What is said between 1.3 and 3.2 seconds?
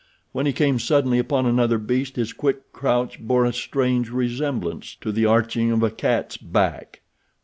another beast his quick crouch